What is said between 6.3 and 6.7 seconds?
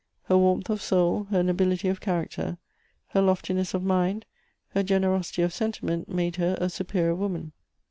her